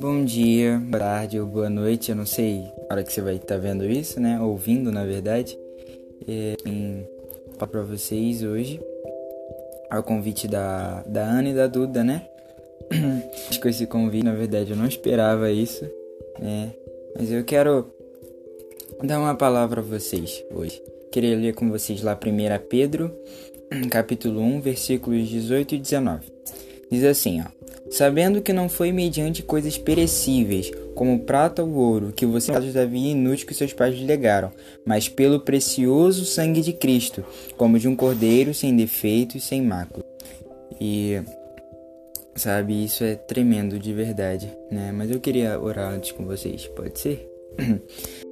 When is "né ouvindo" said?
4.18-4.90